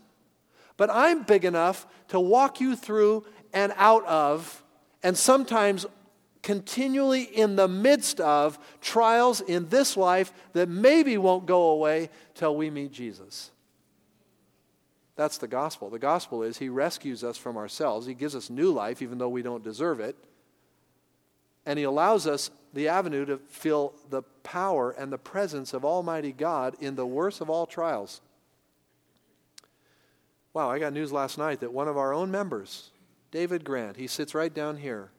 [0.78, 4.64] but I'm big enough to walk you through and out of,
[5.02, 5.84] and sometimes
[6.42, 12.56] continually in the midst of trials in this life that maybe won't go away till
[12.56, 13.50] we meet Jesus.
[15.16, 15.90] That's the gospel.
[15.90, 18.06] The gospel is He rescues us from ourselves.
[18.06, 20.16] He gives us new life, even though we don't deserve it.
[21.66, 26.30] And He allows us the avenue to feel the power and the presence of Almighty
[26.30, 28.20] God in the worst of all trials.
[30.58, 32.90] Wow, I got news last night that one of our own members,
[33.30, 35.12] David Grant, he sits right down here.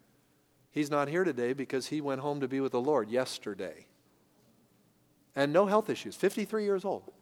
[0.70, 3.86] He's not here today because he went home to be with the Lord yesterday.
[5.38, 7.14] And no health issues, 53 years old.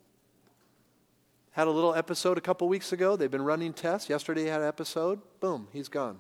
[1.52, 3.16] Had a little episode a couple weeks ago.
[3.16, 4.10] They've been running tests.
[4.10, 5.22] Yesterday he had an episode.
[5.40, 6.20] Boom, he's gone.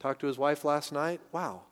[0.00, 1.20] Talked to his wife last night.
[1.30, 1.62] Wow.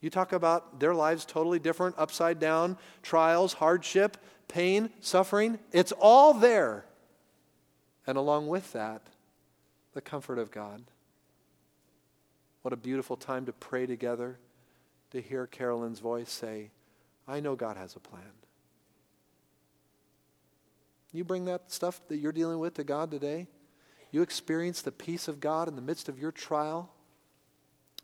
[0.00, 5.58] You talk about their lives totally different, upside down, trials, hardship, pain, suffering.
[5.72, 6.84] It's all there
[8.06, 9.02] and along with that,
[9.94, 10.82] the comfort of God.
[12.62, 14.38] What a beautiful time to pray together,
[15.10, 16.70] to hear Carolyn's voice say,
[17.26, 18.22] I know God has a plan.
[21.12, 23.46] You bring that stuff that you're dealing with to God today.
[24.10, 26.90] You experience the peace of God in the midst of your trial.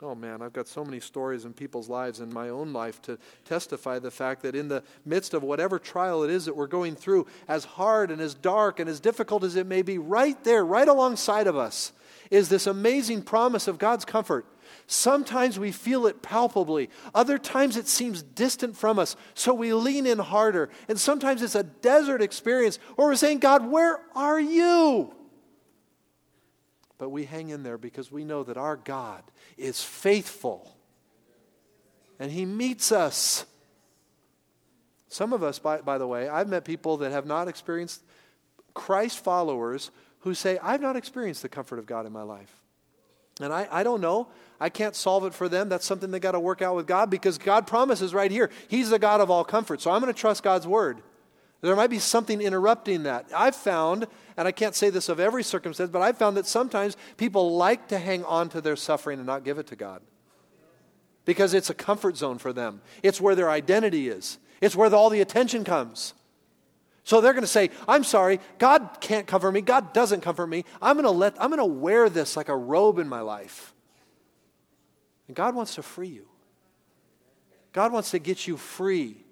[0.00, 3.18] Oh man, I've got so many stories in people's lives and my own life to
[3.44, 6.94] testify the fact that in the midst of whatever trial it is that we're going
[6.94, 10.64] through, as hard and as dark and as difficult as it may be, right there,
[10.64, 11.92] right alongside of us,
[12.30, 14.46] is this amazing promise of God's comfort.
[14.86, 20.06] Sometimes we feel it palpably, other times it seems distant from us, so we lean
[20.06, 20.68] in harder.
[20.88, 25.12] And sometimes it's a desert experience where we're saying, God, where are you?
[26.98, 29.22] But we hang in there because we know that our God
[29.56, 30.76] is faithful
[32.18, 33.46] and He meets us.
[35.08, 38.02] Some of us, by, by the way, I've met people that have not experienced
[38.74, 42.54] Christ followers who say, I've not experienced the comfort of God in my life.
[43.40, 44.28] And I, I don't know.
[44.60, 45.68] I can't solve it for them.
[45.68, 48.90] That's something they got to work out with God because God promises right here, He's
[48.90, 49.80] the God of all comfort.
[49.80, 51.00] So I'm going to trust God's word.
[51.60, 53.26] There might be something interrupting that.
[53.34, 56.96] I've found, and I can't say this of every circumstance, but I've found that sometimes
[57.16, 60.02] people like to hang on to their suffering and not give it to God
[61.24, 62.80] because it's a comfort zone for them.
[63.02, 66.14] It's where their identity is, it's where all the attention comes.
[67.02, 69.62] So they're going to say, I'm sorry, God can't cover me.
[69.62, 70.66] God doesn't comfort me.
[70.82, 73.72] I'm going to let I'm going to wear this like a robe in my life.
[75.26, 76.28] And God wants to free you.
[77.72, 79.24] God wants to get you free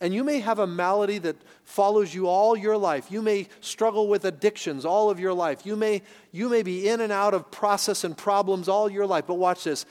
[0.00, 3.10] and you may have a malady that follows you all your life.
[3.10, 5.66] You may struggle with addictions all of your life.
[5.66, 9.24] You may, you may be in and out of process and problems all your life.
[9.26, 9.86] But watch this.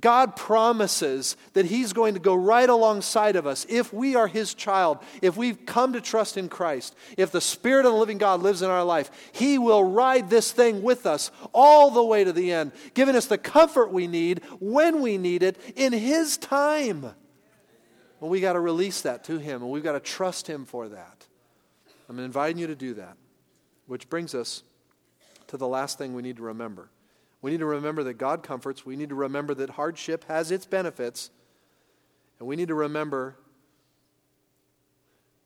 [0.00, 4.54] God promises that He's going to go right alongside of us if we are His
[4.54, 8.42] child, if we've come to trust in Christ, if the Spirit of the living God
[8.42, 9.10] lives in our life.
[9.32, 13.26] He will ride this thing with us all the way to the end, giving us
[13.26, 17.14] the comfort we need when we need it in His time.
[18.20, 20.88] Well, we got to release that to Him, and we've got to trust Him for
[20.88, 21.26] that.
[22.08, 23.16] I'm inviting you to do that,
[23.86, 24.62] which brings us
[25.48, 26.90] to the last thing we need to remember.
[27.40, 28.84] We need to remember that God comforts.
[28.84, 31.30] We need to remember that hardship has its benefits.
[32.38, 33.36] And we need to remember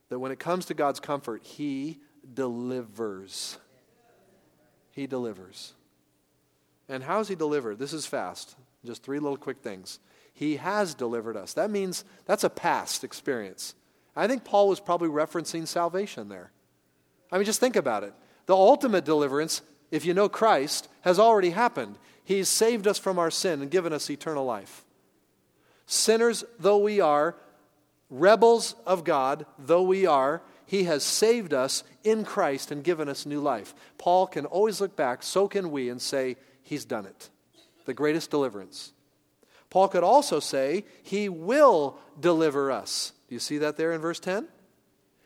[0.09, 2.01] that when it comes to God's comfort, He
[2.33, 3.59] delivers.
[4.93, 5.75] He delivers.
[6.89, 7.79] And how is He delivered?
[7.79, 8.57] This is fast.
[8.85, 9.99] Just three little quick things.
[10.33, 11.53] He has delivered us.
[11.55, 13.75] That means that's a past experience.
[14.17, 16.51] I think Paul was probably referencing salvation there.
[17.31, 18.13] I mean, just think about it.
[18.47, 21.99] The ultimate deliverance, if you know Christ, has already happened.
[22.25, 24.85] He's saved us from our sin and given us eternal life.
[25.87, 27.37] Sinners though we are,
[28.11, 33.27] rebels of God though we are, He has saved us in Christ and given us
[33.27, 33.75] new life.
[33.99, 37.31] Paul can always look back, so can we, and say, He's done it.
[37.85, 38.93] The greatest deliverance.
[39.73, 43.13] Paul could also say, He will deliver us.
[43.27, 44.47] Do you see that there in verse 10?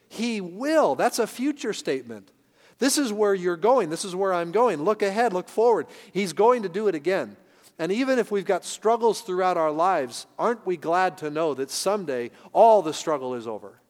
[0.09, 0.94] He will.
[0.94, 2.30] That's a future statement.
[2.78, 3.90] This is where you're going.
[3.90, 4.85] This is where I'm going.
[4.85, 5.88] Look ahead, look forward.
[6.12, 7.37] He's going to do it again.
[7.76, 11.72] And even if we've got struggles throughout our lives, aren't we glad to know that
[11.72, 13.80] someday all the struggle is over?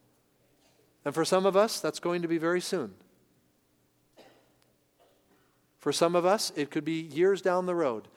[1.05, 2.95] And for some of us, that's going to be very soon.
[5.81, 8.09] For some of us, it could be years down the road.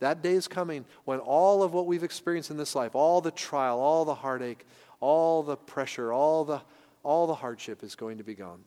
[0.00, 3.30] That day is coming when all of what we've experienced in this life, all the
[3.30, 4.66] trial, all the heartache,
[4.98, 6.60] all the pressure, all the,
[7.02, 8.64] all the hardship is going to be gone.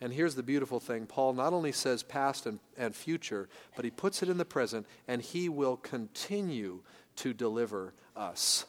[0.00, 3.90] And here's the beautiful thing Paul not only says past and, and future, but he
[3.90, 6.80] puts it in the present, and he will continue
[7.16, 8.66] to deliver us.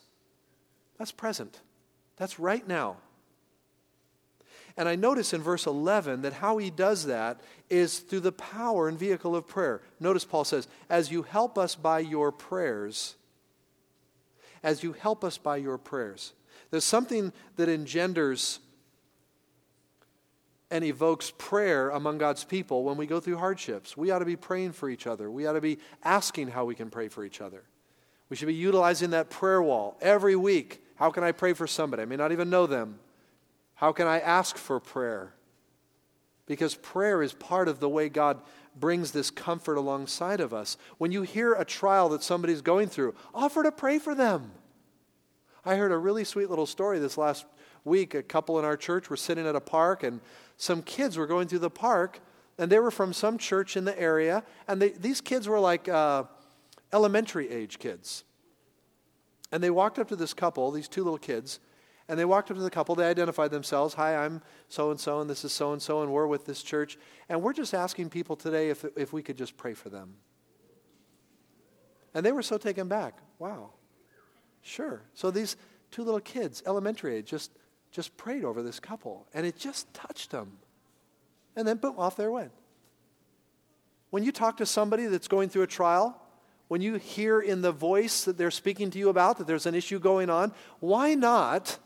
[0.98, 1.60] That's present,
[2.16, 2.98] that's right now.
[4.78, 8.88] And I notice in verse 11 that how he does that is through the power
[8.88, 9.82] and vehicle of prayer.
[10.00, 13.16] Notice Paul says, As you help us by your prayers,
[14.64, 16.34] as you help us by your prayers.
[16.72, 18.60] There's something that engenders
[20.70, 23.96] and evokes prayer among God's people when we go through hardships.
[23.96, 25.32] We ought to be praying for each other.
[25.32, 27.64] We ought to be asking how we can pray for each other.
[28.30, 30.84] We should be utilizing that prayer wall every week.
[30.96, 32.02] How can I pray for somebody?
[32.02, 33.00] I may not even know them.
[33.76, 35.34] How can I ask for prayer?
[36.48, 38.42] Because prayer is part of the way God
[38.76, 40.78] brings this comfort alongside of us.
[40.98, 44.52] When you hear a trial that somebody's going through, offer to pray for them.
[45.66, 47.46] I heard a really sweet little story this last
[47.84, 48.14] week.
[48.16, 50.22] A couple in our church were sitting at a park, and
[50.56, 52.22] some kids were going through the park,
[52.58, 55.90] and they were from some church in the area, and they, these kids were like
[55.90, 56.24] uh,
[56.94, 58.24] elementary age kids.
[59.52, 61.60] And they walked up to this couple, these two little kids,
[62.10, 62.96] and they walked up to the couple.
[62.96, 63.94] They identified themselves.
[63.96, 66.64] Hi, I'm so and so, and this is so and so, and we're with this
[66.64, 66.98] church.
[67.28, 70.16] And we're just asking people today if, if we could just pray for them.
[72.14, 73.18] And they were so taken back.
[73.40, 73.72] Wow.
[74.62, 75.02] Sure.
[75.14, 75.58] So these
[75.92, 77.52] two little kids, elementary age, just,
[77.92, 79.28] just prayed over this couple.
[79.34, 80.60] And it just touched them.
[81.56, 82.52] And then, boom, off they went.
[84.10, 86.22] When you talk to somebody that's going through a trial,
[86.70, 89.76] when you hear in the voice that they're speaking to you about that there's an
[89.76, 91.78] issue going on, why not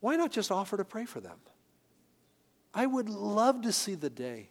[0.00, 1.38] why not just offer to pray for them?
[2.72, 4.50] I would love to see the day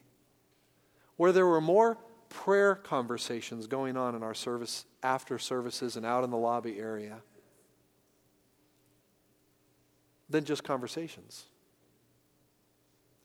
[1.16, 1.98] where there were more
[2.30, 7.22] prayer conversations going on in our service after services and out in the lobby area
[10.30, 11.46] than just conversations.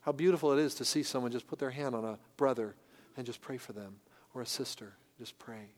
[0.03, 2.75] How beautiful it is to see someone just put their hand on a brother
[3.17, 3.97] and just pray for them,
[4.35, 5.71] or a sister, just pray,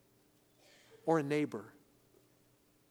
[1.05, 1.65] or a neighbor.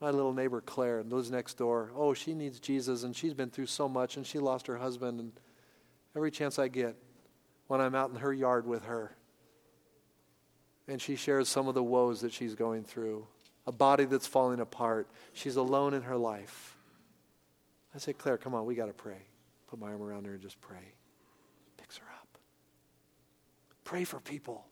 [0.03, 1.89] My little neighbor Claire lives next door.
[1.95, 5.17] Oh, she needs Jesus, and she's been through so much, and she lost her husband.
[5.17, 5.31] And
[6.13, 6.97] every chance I get,
[7.67, 9.15] when I'm out in her yard with her,
[10.89, 13.25] and she shares some of the woes that she's going through,
[13.65, 15.07] a body that's falling apart.
[15.31, 16.75] She's alone in her life.
[17.95, 19.21] I say, Claire, come on, we got to pray.
[19.69, 20.95] Put my arm around her and just pray.
[21.77, 22.37] Picks her up.
[23.85, 24.65] Pray for people.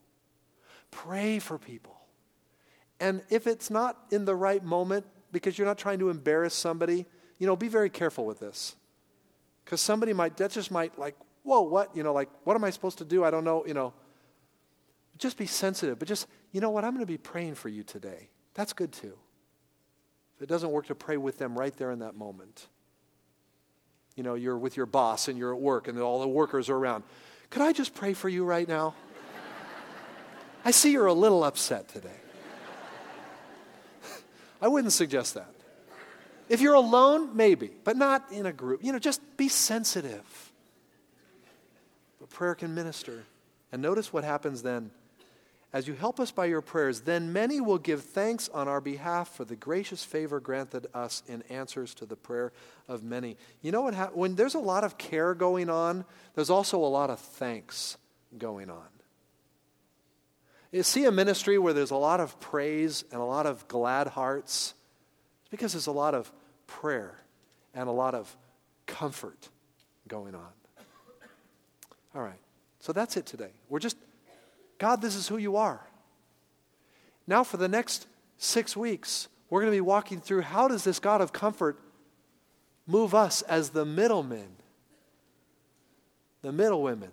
[0.90, 1.96] Pray for people.
[3.00, 7.06] And if it's not in the right moment, because you're not trying to embarrass somebody,
[7.38, 8.76] you know, be very careful with this.
[9.64, 11.96] Because somebody might, that just might like, whoa, what?
[11.96, 13.24] You know, like, what am I supposed to do?
[13.24, 13.92] I don't know, you know.
[15.18, 16.84] Just be sensitive, but just, you know what?
[16.84, 18.28] I'm going to be praying for you today.
[18.54, 19.16] That's good too.
[20.36, 22.66] If it doesn't work to pray with them right there in that moment,
[24.16, 26.76] you know, you're with your boss and you're at work and all the workers are
[26.76, 27.04] around.
[27.50, 28.94] Could I just pray for you right now?
[30.64, 32.21] I see you're a little upset today.
[34.62, 35.52] I wouldn't suggest that.
[36.48, 38.84] If you're alone, maybe, but not in a group.
[38.84, 40.52] You know, just be sensitive.
[42.20, 43.24] But prayer can minister.
[43.72, 44.90] And notice what happens then.
[45.72, 49.34] As you help us by your prayers, then many will give thanks on our behalf
[49.34, 52.52] for the gracious favor granted us in answers to the prayer
[52.86, 53.38] of many.
[53.62, 54.16] You know what happens?
[54.16, 56.04] When there's a lot of care going on,
[56.34, 57.96] there's also a lot of thanks
[58.36, 58.84] going on.
[60.72, 64.06] You see a ministry where there's a lot of praise and a lot of glad
[64.08, 64.74] hearts?
[65.42, 66.32] It's because there's a lot of
[66.66, 67.18] prayer
[67.74, 68.34] and a lot of
[68.86, 69.50] comfort
[70.08, 70.48] going on.
[72.14, 72.38] All right.
[72.80, 73.50] So that's it today.
[73.68, 73.96] We're just
[74.78, 75.80] God, this is who you are.
[77.28, 80.98] Now, for the next six weeks, we're going to be walking through how does this
[80.98, 81.78] God of comfort
[82.86, 84.48] move us as the middlemen,
[86.40, 87.12] the middlewomen,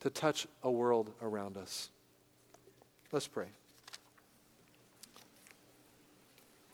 [0.00, 1.90] to touch a world around us.
[3.12, 3.46] Let's pray.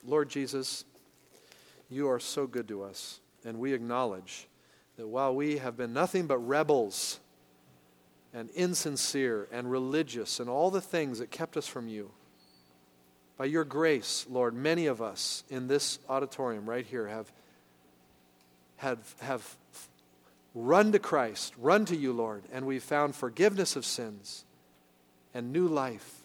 [0.05, 0.85] Lord Jesus,
[1.89, 4.49] you are so good to us, and we acknowledge
[4.97, 7.20] that while we have been nothing but rebels,
[8.35, 12.11] and insincere and religious and all the things that kept us from you.
[13.37, 17.30] By your grace, Lord, many of us in this auditorium right here have,
[18.76, 19.57] have, have
[20.55, 24.45] run to Christ, run to you, Lord, and we've found forgiveness of sins
[25.35, 26.22] and new life.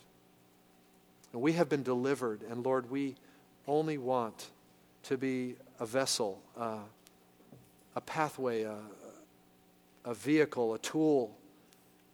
[1.34, 3.16] And we have been delivered, and Lord, we
[3.68, 4.50] only want
[5.04, 6.80] to be a vessel, uh,
[7.96, 8.78] a pathway, a,
[10.06, 11.38] a vehicle, a tool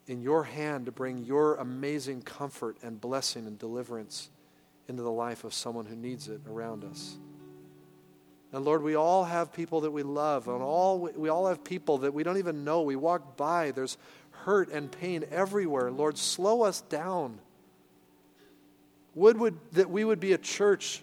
[0.08, 4.30] in your hand to bring your amazing comfort and blessing and deliverance
[4.88, 7.18] into the life of someone who needs it around us.
[8.52, 12.00] And Lord, we all have people that we love, and all we all have people
[12.00, 12.84] that we don't even know.
[12.84, 13.98] We walk by, there's
[14.32, 15.90] hurt and pain everywhere.
[15.90, 17.40] Lord, slow us down.
[19.16, 21.02] Would, would that we would be a church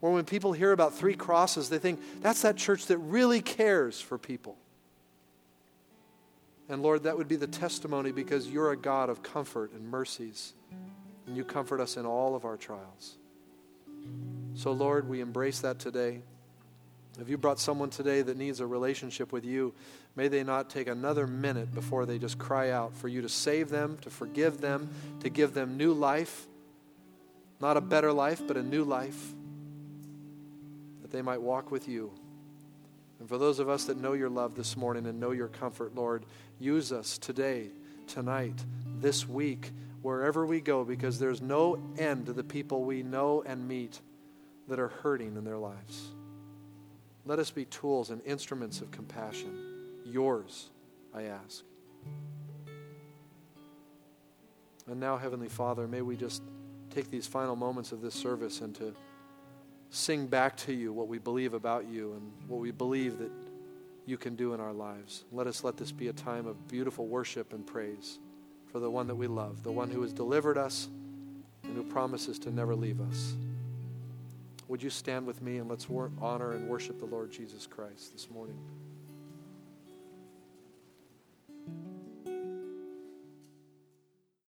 [0.00, 4.00] where when people hear about three crosses, they think that's that church that really cares
[4.00, 4.56] for people.
[6.68, 10.54] And Lord, that would be the testimony because you're a God of comfort and mercies,
[11.26, 13.16] and you comfort us in all of our trials.
[14.54, 16.22] So, Lord, we embrace that today.
[17.20, 19.74] If you brought someone today that needs a relationship with you,
[20.16, 23.68] may they not take another minute before they just cry out for you to save
[23.68, 24.88] them, to forgive them,
[25.20, 26.46] to give them new life.
[27.62, 29.32] Not a better life, but a new life.
[31.00, 32.12] That they might walk with you.
[33.18, 35.94] And for those of us that know your love this morning and know your comfort,
[35.94, 36.26] Lord,
[36.62, 37.70] Use us today,
[38.06, 38.64] tonight,
[39.00, 43.66] this week, wherever we go, because there's no end to the people we know and
[43.66, 44.00] meet
[44.68, 46.12] that are hurting in their lives.
[47.26, 49.58] Let us be tools and instruments of compassion.
[50.06, 50.70] Yours,
[51.12, 51.64] I ask.
[54.86, 56.44] And now, Heavenly Father, may we just
[56.92, 58.94] take these final moments of this service and to
[59.90, 63.30] sing back to you what we believe about you and what we believe that
[64.06, 65.24] you can do in our lives.
[65.32, 68.18] Let us let this be a time of beautiful worship and praise
[68.70, 70.88] for the one that we love, the one who has delivered us
[71.62, 73.34] and who promises to never leave us.
[74.68, 75.86] Would you stand with me and let's
[76.20, 78.58] honor and worship the Lord Jesus Christ this morning?